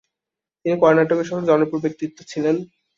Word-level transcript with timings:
তিনি 0.65 0.75
কর্নাটকের 0.79 1.27
সবচেয়ে 1.29 1.49
জনপ্রিয় 1.49 1.83
ব্যক্তিত্ব 1.85 2.17
ছিলেন। 2.31 2.55